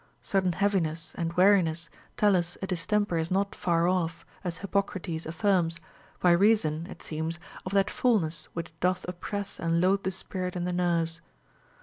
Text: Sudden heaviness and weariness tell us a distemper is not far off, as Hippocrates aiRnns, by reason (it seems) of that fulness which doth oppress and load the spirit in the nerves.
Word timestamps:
Sudden 0.23 0.53
heaviness 0.53 1.11
and 1.13 1.33
weariness 1.33 1.87
tell 2.17 2.35
us 2.35 2.57
a 2.59 2.65
distemper 2.65 3.19
is 3.19 3.29
not 3.29 3.53
far 3.53 3.87
off, 3.87 4.25
as 4.43 4.57
Hippocrates 4.57 5.27
aiRnns, 5.27 5.79
by 6.19 6.31
reason 6.31 6.87
(it 6.89 7.03
seems) 7.03 7.37
of 7.67 7.71
that 7.73 7.91
fulness 7.91 8.49
which 8.53 8.73
doth 8.79 9.05
oppress 9.07 9.59
and 9.59 9.79
load 9.79 10.03
the 10.03 10.09
spirit 10.09 10.55
in 10.55 10.63
the 10.65 10.73
nerves. 10.73 11.21